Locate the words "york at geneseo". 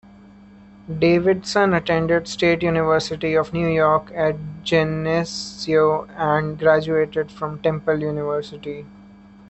3.67-6.05